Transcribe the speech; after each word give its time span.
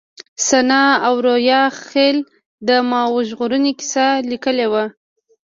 سناء 0.47 0.93
اوریاخيل 1.09 2.17
د 2.67 2.69
ما 2.89 3.01
وژغورئ 3.15 3.61
کيسه 3.79 4.05
ليکلې 4.29 4.67
ده 4.73 4.83